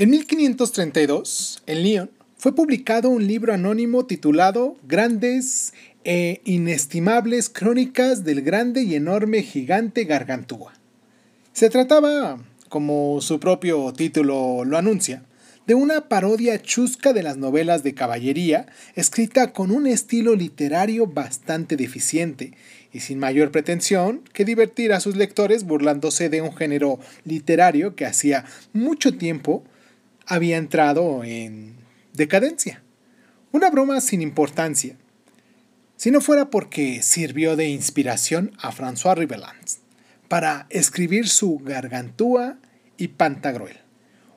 [0.00, 5.74] En 1532, en Lyon, fue publicado un libro anónimo titulado Grandes
[6.04, 10.72] e inestimables crónicas del grande y enorme gigante Gargantúa.
[11.52, 12.38] Se trataba,
[12.68, 15.24] como su propio título lo anuncia,
[15.66, 21.76] de una parodia chusca de las novelas de caballería, escrita con un estilo literario bastante
[21.76, 22.52] deficiente
[22.92, 28.06] y sin mayor pretensión que divertir a sus lectores burlándose de un género literario que
[28.06, 29.64] hacía mucho tiempo
[30.28, 31.74] había entrado en
[32.12, 32.82] decadencia.
[33.50, 34.96] Una broma sin importancia,
[35.96, 39.80] si no fuera porque sirvió de inspiración a François Rivelans
[40.28, 42.58] para escribir su Gargantúa
[42.96, 43.88] y Pantagruel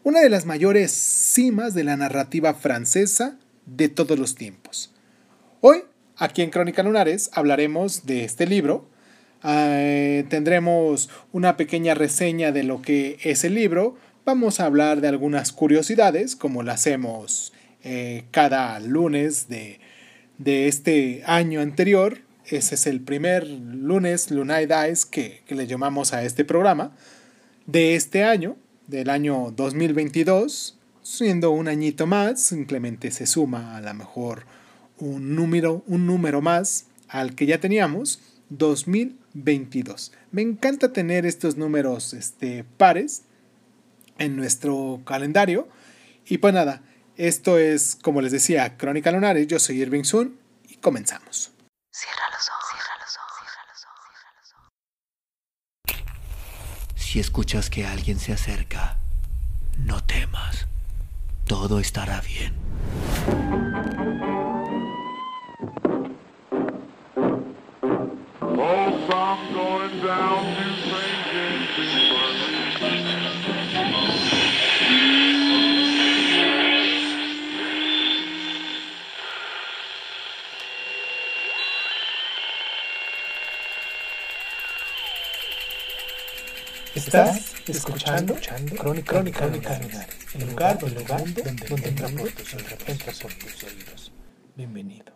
[0.03, 4.91] una de las mayores cimas de la narrativa francesa de todos los tiempos.
[5.61, 5.83] Hoy,
[6.17, 8.87] aquí en Crónica Lunares, hablaremos de este libro.
[9.43, 13.95] Eh, tendremos una pequeña reseña de lo que es el libro.
[14.23, 17.53] Vamos a hablar de algunas curiosidades, como lo hacemos
[17.83, 19.79] eh, cada lunes de,
[20.45, 22.19] este año anterior.
[22.45, 26.91] Ese es el primer lunes, Lunay Dice, que, que le llamamos a este programa
[27.65, 33.93] de este año del año 2022, siendo un añito más, simplemente se suma a lo
[33.95, 34.45] mejor
[34.99, 40.11] un número, un número más al que ya teníamos, 2022.
[40.31, 43.23] Me encanta tener estos números este, pares
[44.21, 45.67] en nuestro calendario.
[46.25, 46.81] Y pues nada,
[47.17, 49.47] esto es, como les decía, Crónica Lunares.
[49.47, 51.51] Yo soy Irving Sun y comenzamos.
[51.91, 54.53] Cierra los ojos, cierra los ojos, cierra los ojos, cierra los
[55.95, 57.03] ojos.
[57.03, 58.97] Si escuchas que alguien se acerca,
[59.77, 60.67] no temas.
[61.45, 62.55] Todo estará bien.
[87.11, 88.37] Estás escuchando,
[88.77, 89.77] Crónica, Crónica, Crónica
[90.33, 92.29] el lugar, el lugar donde, donde entramos
[93.21, 94.13] por tus oídos.
[94.55, 95.11] Bienvenido.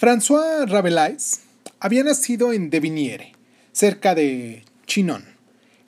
[0.00, 1.40] François Rabelais
[1.80, 3.32] había nacido en Deviniere,
[3.72, 5.24] cerca de Chinon,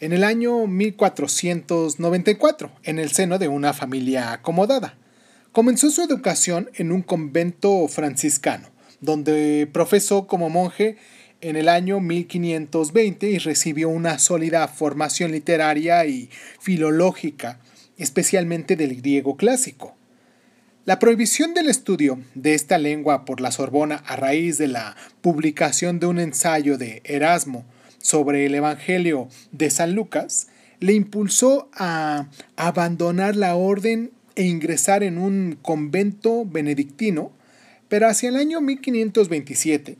[0.00, 4.98] en el año 1494, en el seno de una familia acomodada.
[5.52, 8.66] Comenzó su educación en un convento franciscano,
[9.00, 10.96] donde profesó como monje
[11.44, 17.60] en el año 1520 y recibió una sólida formación literaria y filológica,
[17.98, 19.94] especialmente del griego clásico.
[20.86, 26.00] La prohibición del estudio de esta lengua por la Sorbona a raíz de la publicación
[26.00, 27.66] de un ensayo de Erasmo
[27.98, 30.46] sobre el Evangelio de San Lucas
[30.80, 37.32] le impulsó a abandonar la orden e ingresar en un convento benedictino,
[37.88, 39.98] pero hacia el año 1527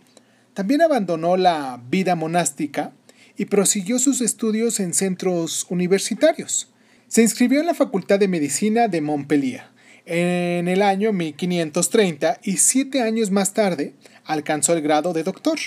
[0.54, 2.92] también abandonó la vida monástica
[3.37, 6.72] y prosiguió sus estudios en centros universitarios.
[7.09, 9.75] Se inscribió en la Facultad de Medicina de Montpellier
[10.06, 13.94] en el año 1530 y siete años más tarde
[14.25, 15.59] alcanzó el grado de doctor,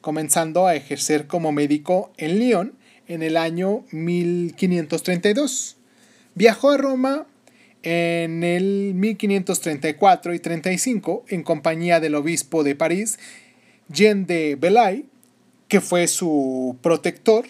[0.00, 2.74] comenzando a ejercer como médico en Lyon
[3.08, 5.76] en el año 1532.
[6.34, 7.26] Viajó a Roma
[7.82, 13.18] en el 1534 y 35 en compañía del obispo de París
[13.88, 15.04] De Belay,
[15.68, 17.46] que fue su protector,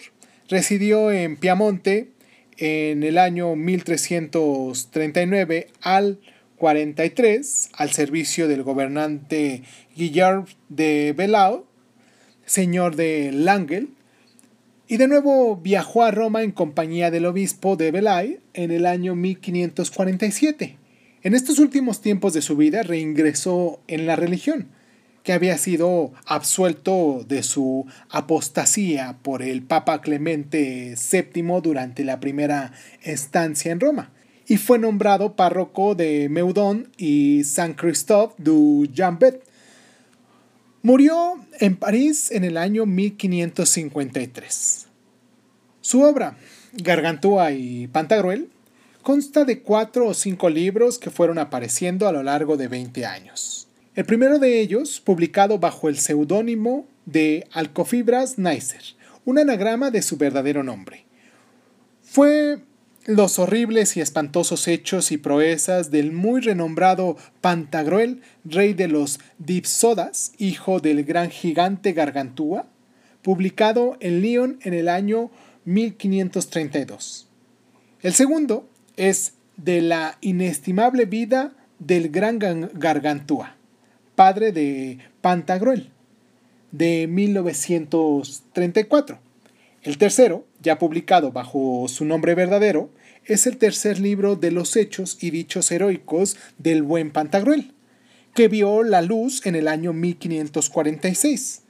[0.49, 2.11] residió en Piamonte
[2.57, 6.19] en el año 1339 al
[6.57, 9.63] 43 al servicio del gobernante
[9.95, 11.57] Guillaume de Belay,
[12.45, 13.89] señor de Langel,
[14.87, 19.15] y de nuevo viajó a Roma en compañía del obispo de Belay en el año
[19.15, 20.77] 1547.
[21.23, 24.69] En estos últimos tiempos de su vida reingresó en la religión,
[25.27, 32.71] que había sido absuelto de su apostasía por el Papa Clemente VII durante la primera
[33.03, 34.13] estancia en Roma,
[34.47, 39.43] y fue nombrado párroco de Meudon y Saint Christophe du Jambet.
[40.81, 44.87] Murió en París en el año 1553.
[45.81, 46.37] Su obra,
[46.71, 48.47] Gargantúa y Pantagruel,
[49.01, 53.66] consta de cuatro o cinco libros que fueron apareciendo a lo largo de 20 años.
[53.97, 58.83] El primero de ellos, publicado bajo el seudónimo de Alcofibras Neisser,
[59.25, 61.05] un anagrama de su verdadero nombre.
[62.03, 62.59] Fue
[63.07, 70.31] los horribles y espantosos hechos y proezas del muy renombrado Pantagruel, rey de los Dipsodas,
[70.37, 72.67] hijo del gran gigante Gargantúa,
[73.23, 75.31] publicado en Lyon en el año
[75.65, 77.27] 1532.
[78.03, 82.37] El segundo es de la inestimable vida del gran
[82.75, 83.56] Gargantúa,
[84.17, 85.91] padre de Pantagruel,
[86.71, 89.19] de 1934.
[89.83, 92.89] El tercero, ya publicado bajo su nombre verdadero,
[93.25, 97.75] es el tercer libro de los hechos y dichos heroicos del buen Pantagruel,
[98.33, 101.61] que vio la luz en el año 1546.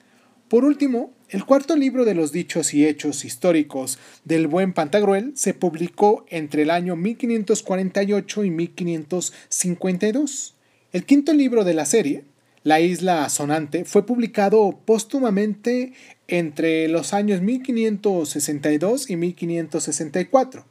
[0.48, 5.54] Por último, el cuarto libro de los dichos y hechos históricos del buen Pantagruel se
[5.54, 10.54] publicó entre el año 1548 y 1552.
[10.94, 12.24] El quinto libro de la serie,
[12.68, 15.94] La isla sonante, fue publicado póstumamente
[16.28, 20.66] entre los años 1562 y 1564,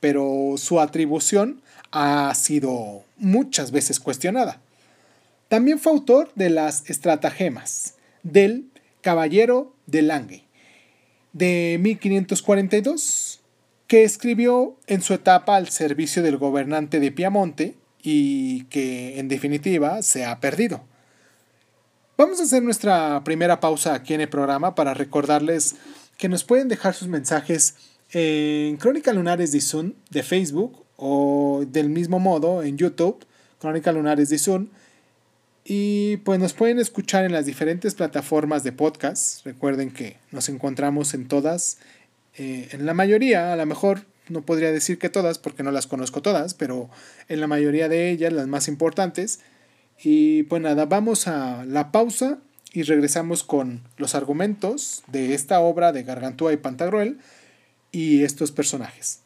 [0.00, 1.62] pero su atribución
[1.92, 4.60] ha sido muchas veces cuestionada.
[5.46, 7.94] También fue autor de las estratagemas,
[8.24, 8.64] del
[9.00, 10.42] Caballero de Lange,
[11.32, 13.40] de 1542,
[13.86, 20.02] que escribió en su etapa al servicio del gobernante de Piamonte y que en definitiva
[20.02, 20.82] se ha perdido.
[22.18, 25.76] Vamos a hacer nuestra primera pausa aquí en el programa para recordarles
[26.16, 27.74] que nos pueden dejar sus mensajes
[28.10, 33.26] en Crónica Lunares de Zoom de Facebook o del mismo modo en YouTube,
[33.60, 34.68] Crónica Lunares de Zoom
[35.62, 39.44] y pues nos pueden escuchar en las diferentes plataformas de podcast.
[39.44, 41.80] Recuerden que nos encontramos en todas,
[42.38, 45.86] eh, en la mayoría, a lo mejor no podría decir que todas porque no las
[45.86, 46.88] conozco todas, pero
[47.28, 49.40] en la mayoría de ellas, las más importantes.
[50.02, 52.38] Y pues nada, vamos a la pausa
[52.72, 57.18] y regresamos con los argumentos de esta obra de Gargantúa y Pantagruel
[57.92, 59.20] y estos personajes.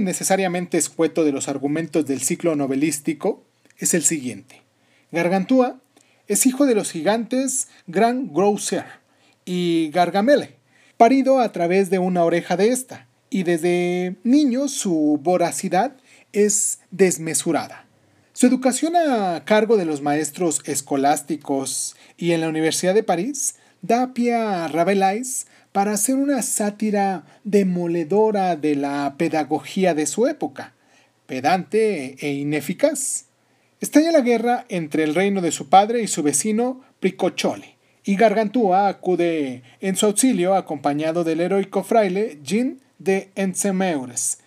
[0.00, 3.44] Necesariamente escueto de los argumentos del ciclo novelístico
[3.78, 4.62] es el siguiente.
[5.12, 5.80] Gargantúa
[6.26, 8.84] es hijo de los gigantes Gran Grosser
[9.44, 10.56] y Gargamele,
[10.96, 15.96] parido a través de una oreja de esta, y desde niño su voracidad
[16.32, 17.86] es desmesurada.
[18.32, 24.12] Su educación a cargo de los maestros escolásticos y en la Universidad de París da
[24.14, 25.46] pie a Rabelais
[25.78, 30.74] para hacer una sátira demoledora de la pedagogía de su época,
[31.26, 33.26] pedante e ineficaz.
[33.80, 38.88] Estalla la guerra entre el reino de su padre y su vecino Pricochole, y Gargantúa
[38.88, 44.38] acude en su auxilio acompañado del heroico fraile Jean de Ensemeures,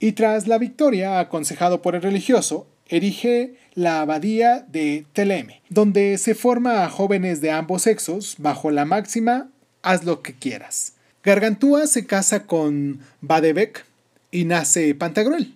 [0.00, 6.34] y tras la victoria, aconsejado por el religioso, erige la abadía de Teleme, donde se
[6.34, 9.52] forma a jóvenes de ambos sexos bajo la máxima
[9.82, 10.94] haz lo que quieras.
[11.22, 13.84] Gargantúa se casa con Badebec
[14.30, 15.54] y nace Pantagruel,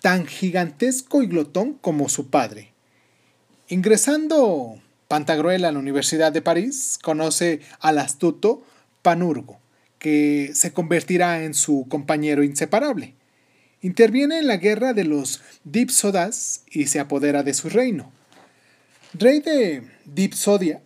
[0.00, 2.72] tan gigantesco y glotón como su padre.
[3.68, 8.62] Ingresando Pantagruel a la Universidad de París, conoce al astuto
[9.02, 9.58] Panurgo,
[9.98, 13.14] que se convertirá en su compañero inseparable.
[13.80, 18.12] Interviene en la guerra de los Dipsodas y se apodera de su reino.
[19.14, 20.82] Rey de Dipsodia,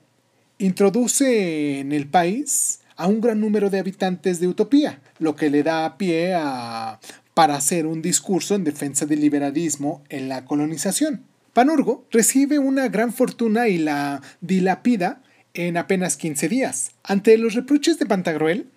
[0.62, 5.62] introduce en el país a un gran número de habitantes de Utopía, lo que le
[5.62, 7.00] da pie a,
[7.34, 11.24] para hacer un discurso en defensa del liberalismo en la colonización.
[11.52, 15.22] Panurgo recibe una gran fortuna y la dilapida
[15.54, 16.92] en apenas 15 días.
[17.02, 18.70] Ante los reproches de Pantagruel,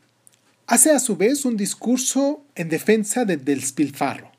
[0.67, 4.31] hace a su vez un discurso en defensa del despilfarro.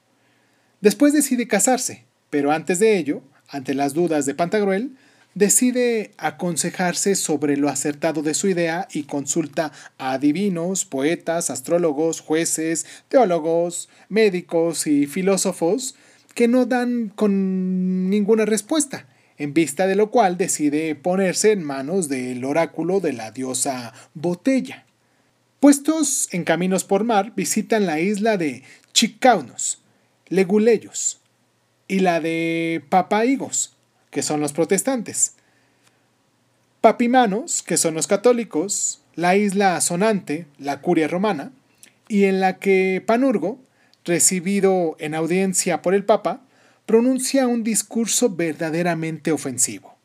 [0.81, 4.97] Después decide casarse, pero antes de ello, ante las dudas de Pantagruel,
[5.37, 12.87] decide aconsejarse sobre lo acertado de su idea y consulta a adivinos, poetas, astrólogos, jueces,
[13.09, 15.95] teólogos, médicos y filósofos
[16.35, 22.09] que no dan con ninguna respuesta, en vista de lo cual decide ponerse en manos
[22.09, 24.87] del oráculo de la diosa Botella.
[25.61, 28.63] Puestos en caminos por mar, visitan la isla de
[28.95, 29.83] Chicaunos,
[30.29, 31.21] Leguleyos
[31.89, 33.76] y la de Papaigos,
[34.17, 35.35] que son los protestantes.
[36.81, 41.53] Papimanos, que son los católicos, la isla Sonante, la curia romana,
[42.09, 43.59] y en la que Panurgo,
[44.07, 46.41] recibido en audiencia por el Papa,
[46.87, 49.99] pronuncia un discurso verdaderamente ofensivo.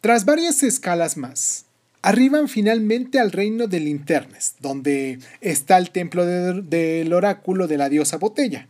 [0.00, 1.66] Tras varias escalas más,
[2.00, 8.16] arriban finalmente al reino de Linternes, donde está el templo del oráculo de la diosa
[8.16, 8.68] Botella,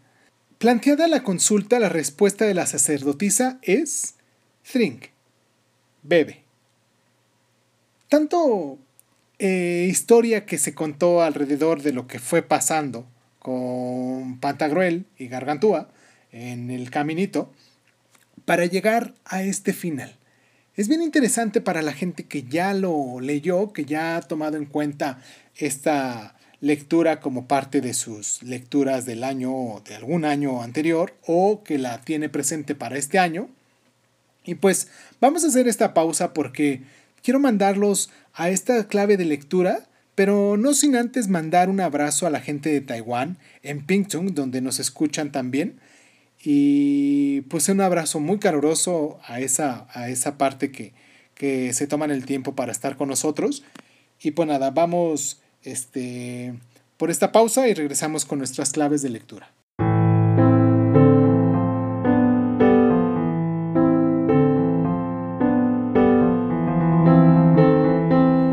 [0.59, 4.15] Planteada la consulta, la respuesta de la sacerdotisa es
[4.73, 5.07] Drink.
[6.03, 6.43] Bebe.
[8.09, 8.79] Tanto
[9.39, 13.07] eh, historia que se contó alrededor de lo que fue pasando
[13.39, 15.91] con Pantagruel y Gargantúa
[16.31, 17.53] en el caminito
[18.45, 20.17] para llegar a este final.
[20.77, 24.67] Es bien interesante para la gente que ya lo leyó, que ya ha tomado en
[24.67, 25.21] cuenta
[25.57, 31.77] esta lectura como parte de sus lecturas del año, de algún año anterior, o que
[31.77, 33.51] la tiene presente para este año.
[34.45, 34.89] Y pues
[35.21, 36.83] vamos a hacer esta pausa porque
[37.23, 42.31] quiero mandarlos a esta clave de lectura, pero no sin antes mandar un abrazo a
[42.31, 45.81] la gente de Taiwán, en Pingtung, donde nos escuchan también.
[46.43, 50.95] Y pues un abrazo muy caluroso a esa, a esa parte que,
[51.35, 53.65] que se toman el tiempo para estar con nosotros.
[54.19, 56.55] Y pues nada, vamos este,
[56.97, 59.51] por esta pausa y regresamos con nuestras claves de lectura.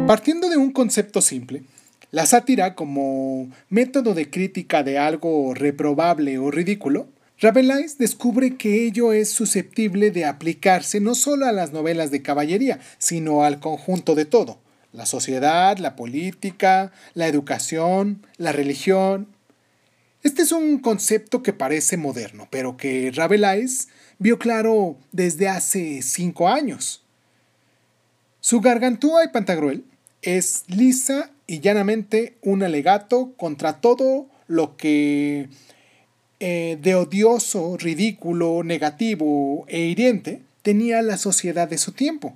[0.07, 1.63] Partiendo de un concepto simple,
[2.11, 7.07] la sátira como método de crítica de algo reprobable o ridículo,
[7.39, 12.79] Rabelais descubre que ello es susceptible de aplicarse no solo a las novelas de caballería,
[12.97, 14.59] sino al conjunto de todo,
[14.93, 19.27] la sociedad, la política, la educación, la religión.
[20.23, 23.87] Este es un concepto que parece moderno, pero que Rabelais
[24.19, 27.03] vio claro desde hace cinco años.
[28.39, 29.83] Su gargantúa y pantagruel
[30.21, 35.49] es lisa y llanamente un alegato contra todo lo que
[36.39, 42.35] eh, de odioso, ridículo, negativo e hiriente tenía la sociedad de su tiempo.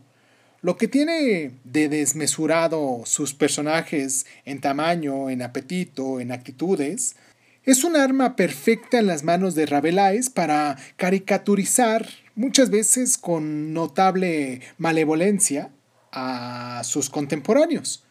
[0.66, 7.18] Lo que tiene de desmesurado sus personajes en tamaño, en apetito, en actitudes,
[7.66, 14.62] es un arma perfecta en las manos de Rabelais para caricaturizar, muchas veces con notable
[14.80, 15.70] malevolencia,
[16.12, 18.04] a sus contemporáneos.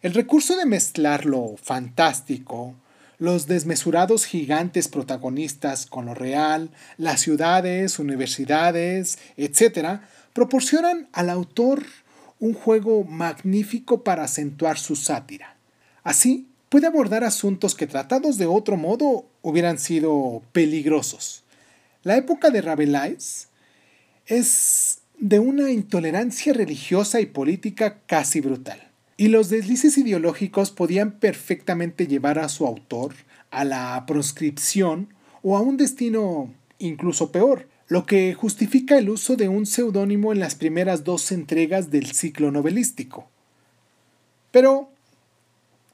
[0.00, 2.74] El recurso de mezclar lo fantástico,
[3.18, 10.00] los desmesurados gigantes protagonistas con lo real, las ciudades, universidades, etc.,
[10.36, 11.82] proporcionan al autor
[12.40, 15.56] un juego magnífico para acentuar su sátira.
[16.04, 21.42] Así, puede abordar asuntos que tratados de otro modo hubieran sido peligrosos.
[22.02, 23.48] La época de Rabelais
[24.26, 32.06] es de una intolerancia religiosa y política casi brutal y los deslices ideológicos podían perfectamente
[32.06, 33.14] llevar a su autor
[33.50, 39.48] a la proscripción o a un destino incluso peor, lo que justifica el uso de
[39.48, 43.28] un seudónimo en las primeras dos entregas del ciclo novelístico.
[44.50, 44.90] Pero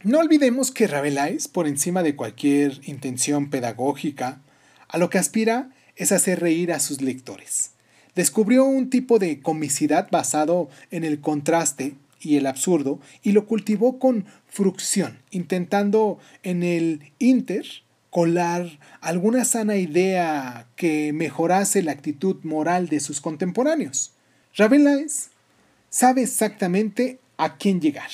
[0.03, 4.41] no olvidemos que Rabelais, por encima de cualquier intención pedagógica,
[4.89, 7.73] a lo que aspira es hacer reír a sus lectores.
[8.15, 13.99] Descubrió un tipo de comicidad basado en el contraste y el absurdo y lo cultivó
[13.99, 17.67] con frucción, intentando en el Inter
[18.13, 24.13] colar alguna sana idea que mejorase la actitud moral de sus contemporáneos.
[24.55, 25.31] Rabelais
[25.89, 28.11] sabe exactamente a quién llegar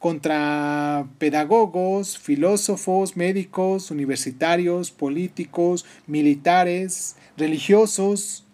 [0.00, 8.44] contra pedagogos, filósofos, médicos, universitarios, políticos, militares, religiosos.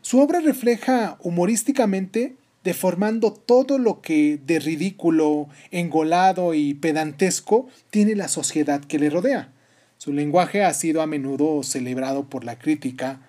[0.00, 2.34] Su obra refleja humorísticamente
[2.64, 9.52] deformando todo lo que de ridículo, engolado y pedantesco tiene la sociedad que le rodea.
[9.98, 13.20] Su lenguaje ha sido a menudo celebrado por la crítica.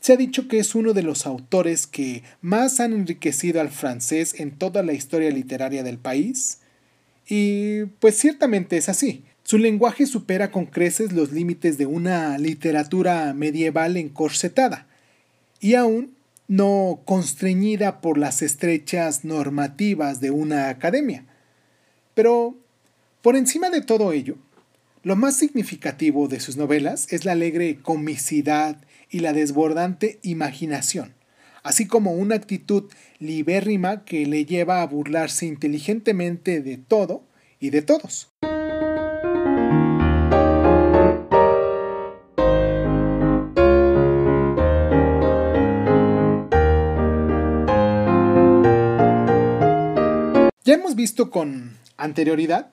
[0.00, 4.38] Se ha dicho que es uno de los autores que más han enriquecido al francés
[4.38, 6.60] en toda la historia literaria del país.
[7.26, 9.24] Y pues ciertamente es así.
[9.42, 14.86] Su lenguaje supera con creces los límites de una literatura medieval encorsetada.
[15.60, 16.14] Y aún
[16.46, 21.24] no constreñida por las estrechas normativas de una academia.
[22.14, 22.54] Pero,
[23.22, 24.36] por encima de todo ello,
[25.08, 28.76] lo más significativo de sus novelas es la alegre comicidad
[29.08, 31.14] y la desbordante imaginación,
[31.62, 37.24] así como una actitud libérrima que le lleva a burlarse inteligentemente de todo
[37.58, 38.28] y de todos.
[50.66, 52.72] Ya hemos visto con anterioridad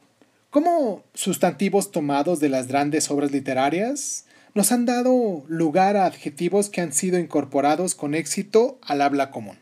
[0.55, 6.79] cómo sustantivos tomados de las grandes obras literarias nos han dado lugar a adjetivos que
[6.79, 9.57] han sido incorporados con éxito al habla común.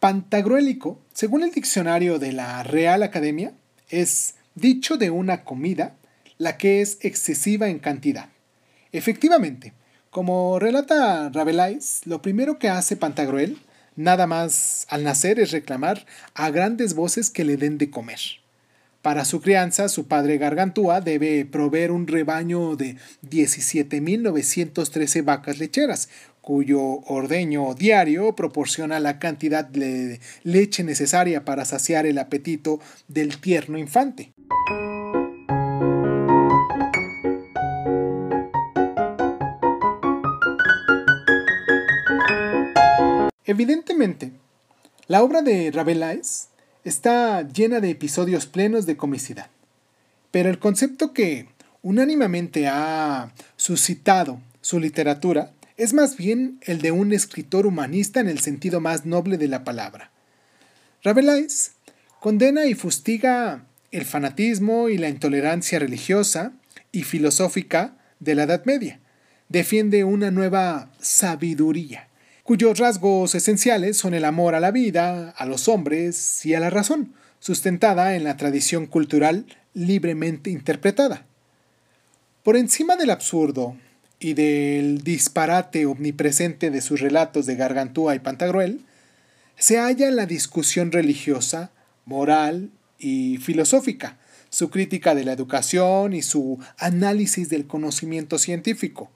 [0.00, 3.52] Pantagruélico, según el diccionario de la Real Academia,
[3.90, 5.94] es dicho de una comida
[6.36, 8.28] la que es excesiva en cantidad.
[8.90, 9.72] Efectivamente,
[10.10, 13.56] como relata Rabelais, lo primero que hace Pantagruel
[13.94, 18.18] Nada más al nacer es reclamar a grandes voces que le den de comer.
[19.04, 22.96] Para su crianza, su padre Gargantúa debe proveer un rebaño de
[23.28, 26.08] 17.913 vacas lecheras,
[26.40, 33.76] cuyo ordeño diario proporciona la cantidad de leche necesaria para saciar el apetito del tierno
[33.76, 34.32] infante.
[43.44, 44.32] Evidentemente,
[45.08, 46.48] la obra de Rabelais
[46.84, 49.48] está llena de episodios plenos de comicidad,
[50.30, 51.48] pero el concepto que
[51.82, 58.38] unánimemente ha suscitado su literatura es más bien el de un escritor humanista en el
[58.38, 60.10] sentido más noble de la palabra.
[61.02, 61.72] Rabelais
[62.20, 66.52] condena y fustiga el fanatismo y la intolerancia religiosa
[66.90, 69.00] y filosófica de la Edad Media.
[69.48, 72.08] Defiende una nueva sabiduría,
[72.44, 76.70] cuyos rasgos esenciales son el amor a la vida, a los hombres y a la
[76.70, 81.26] razón, sustentada en la tradición cultural libremente interpretada.
[82.44, 83.76] Por encima del absurdo,
[84.24, 88.80] y del disparate omnipresente de sus relatos de Gargantúa y Pantagruel,
[89.58, 91.72] se halla la discusión religiosa,
[92.06, 94.16] moral y filosófica,
[94.48, 99.10] su crítica de la educación y su análisis del conocimiento científico.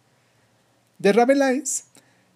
[0.99, 1.85] De Rabelais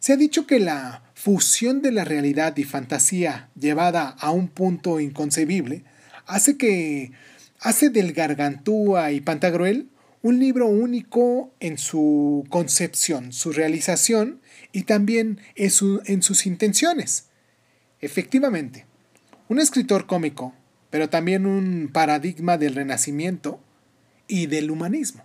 [0.02, 4.98] se ha dicho que la fusión de la realidad y fantasía llevada a un punto
[4.98, 5.84] inconcebible
[6.26, 7.12] hace que
[7.60, 9.90] hace del Gargantúa y Pantagruel
[10.20, 14.40] un libro único en su concepción, su realización
[14.72, 15.70] y también en,
[16.06, 17.28] en sus intenciones.
[18.00, 18.86] Efectivamente,
[19.48, 20.52] un escritor cómico,
[20.90, 23.60] pero también un paradigma del renacimiento
[24.26, 25.24] y del humanismo.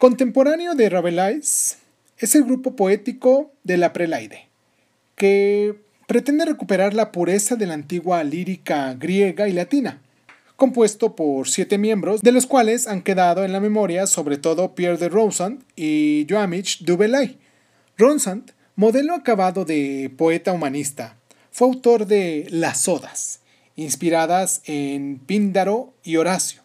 [0.00, 1.76] Contemporáneo de Rabelais
[2.16, 4.48] es el grupo poético de la Prelaide,
[5.14, 5.74] que
[6.06, 10.00] pretende recuperar la pureza de la antigua lírica griega y latina,
[10.56, 14.96] compuesto por siete miembros, de los cuales han quedado en la memoria sobre todo Pierre
[14.96, 17.36] de Ronsard y Joamich Dubelay.
[17.98, 21.18] Ronsard, modelo acabado de poeta humanista,
[21.50, 23.40] fue autor de Las Odas,
[23.76, 26.62] inspiradas en Píndaro y Horacio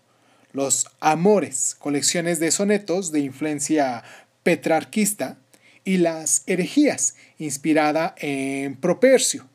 [0.56, 4.04] los Amores, colecciones de sonetos de influencia
[4.44, 5.38] petrarquista,
[5.86, 9.48] y las Herejías, inspirada en Propercio.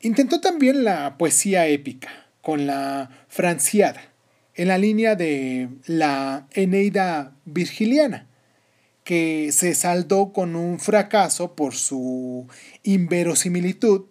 [0.00, 4.02] Intentó también la poesía épica, con la Franciada,
[4.54, 8.26] en la línea de la Eneida Virgiliana,
[9.04, 12.48] que se saldó con un fracaso por su
[12.82, 14.06] inverosimilitud.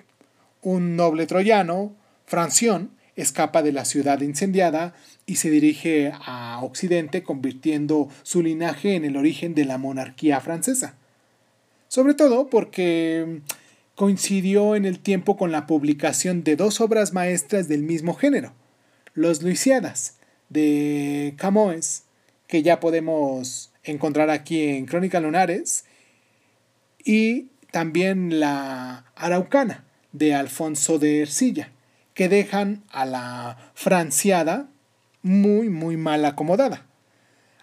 [0.62, 4.94] Un noble troyano, Franción, escapa de la ciudad incendiada
[5.26, 10.96] y se dirige a Occidente convirtiendo su linaje en el origen de la monarquía francesa.
[11.88, 13.42] Sobre todo porque
[13.96, 18.54] coincidió en el tiempo con la publicación de dos obras maestras del mismo género,
[19.14, 20.18] Los Luisiadas,
[20.50, 22.04] de Camoes,
[22.48, 25.86] que ya podemos encontrar aquí en Crónica Lunares,
[27.06, 31.72] y también La Araucana, de Alfonso de Ercilla
[32.14, 34.68] que dejan a la franciada
[35.22, 36.86] muy, muy mal acomodada.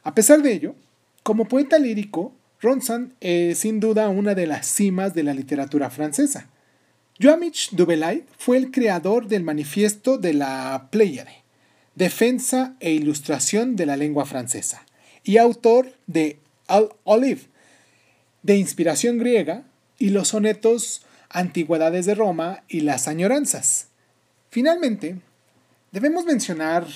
[0.03, 0.75] A pesar de ello,
[1.23, 6.49] como poeta lírico, Ronsan es sin duda una de las cimas de la literatura francesa.
[7.21, 11.43] Joamich Dubelay fue el creador del manifiesto de la Pléiade,
[11.95, 14.87] defensa e ilustración de la lengua francesa,
[15.23, 17.43] y autor de Al Olive,
[18.43, 19.65] de inspiración griega,
[19.99, 23.90] y los sonetos Antigüedades de Roma y las añoranzas.
[24.51, 25.17] Finalmente,
[25.93, 26.87] debemos mencionar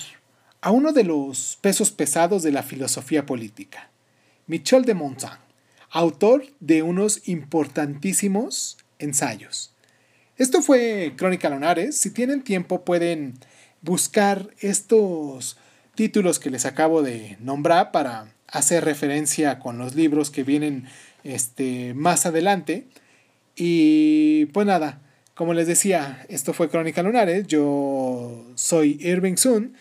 [0.59, 3.89] a uno de los pesos pesados de la filosofía política,
[4.45, 5.39] Michel de Montaigne,
[5.89, 9.73] autor de unos importantísimos ensayos.
[10.37, 11.97] Esto fue Crónica Lunares.
[11.97, 13.35] Si tienen tiempo pueden
[13.81, 15.57] buscar estos
[15.95, 20.89] títulos que les acabo de nombrar para hacer referencia con los libros que vienen
[21.23, 22.85] este, más adelante.
[23.55, 24.99] Y pues nada,
[25.35, 29.73] como les decía, esto fue Crónica Lunares, yo soy Irving Sun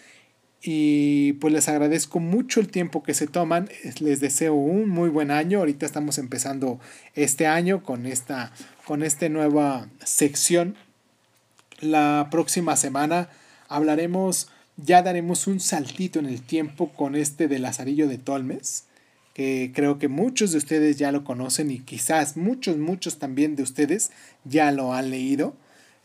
[0.61, 3.69] y pues les agradezco mucho el tiempo que se toman,
[4.01, 6.81] les deseo un muy buen año, ahorita estamos empezando
[7.15, 8.53] este año con esta,
[8.85, 10.75] con esta nueva sección.
[11.81, 13.29] La próxima semana
[13.69, 18.87] hablaremos, ya daremos un saltito en el tiempo con este de Lazarillo de Tolmes
[19.35, 23.65] que creo que muchos de ustedes ya lo conocen y quizás muchos, muchos también de
[23.65, 24.11] ustedes
[24.45, 25.57] ya lo han leído.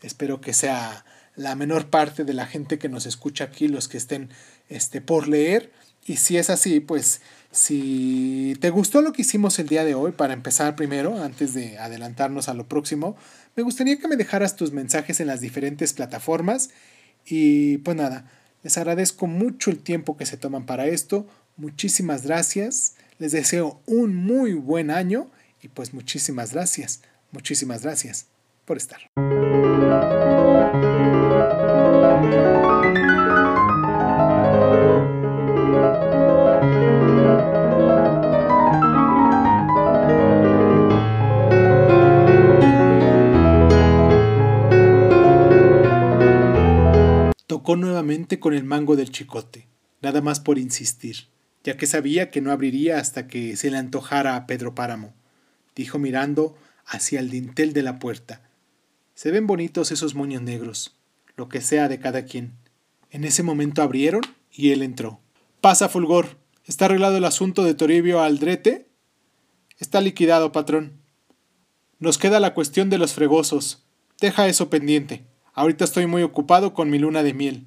[0.02, 1.04] Espero que sea
[1.36, 4.30] la menor parte de la gente que nos escucha aquí, los que estén
[4.68, 5.72] este, por leer.
[6.04, 7.20] Y si es así, pues
[7.52, 11.78] si te gustó lo que hicimos el día de hoy, para empezar primero, antes de
[11.78, 13.16] adelantarnos a lo próximo,
[13.54, 16.70] me gustaría que me dejaras tus mensajes en las diferentes plataformas.
[17.24, 18.28] Y pues nada,
[18.64, 21.28] les agradezco mucho el tiempo que se toman para esto.
[21.56, 22.94] Muchísimas gracias.
[23.20, 25.30] Les deseo un muy buen año
[25.60, 27.02] y pues muchísimas gracias,
[27.32, 28.28] muchísimas gracias
[28.64, 28.98] por estar.
[47.46, 49.68] Tocó nuevamente con el mango del chicote,
[50.00, 51.28] nada más por insistir,
[51.64, 55.14] ya que sabía que no abriría hasta que se le antojara a Pedro Páramo
[55.80, 58.42] dijo mirando hacia el dintel de la puerta.
[59.14, 60.96] Se ven bonitos esos moños negros,
[61.36, 62.52] lo que sea de cada quien.
[63.10, 65.20] En ese momento abrieron y él entró.
[65.60, 66.38] Pasa, Fulgor.
[66.66, 68.88] ¿Está arreglado el asunto de Toribio Aldrete?
[69.78, 71.00] Está liquidado, patrón.
[71.98, 73.82] Nos queda la cuestión de los fregosos.
[74.20, 75.24] Deja eso pendiente.
[75.54, 77.66] Ahorita estoy muy ocupado con mi luna de miel.